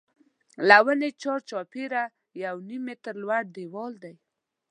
له 0.67 0.77
ونې 0.85 1.09
چار 1.21 1.39
چاپېره 1.49 2.03
یو 2.45 2.55
نیم 2.67 2.81
متر 2.87 3.15
لوړ 3.23 3.43
دیوال 3.55 3.93
دی. 4.03 4.13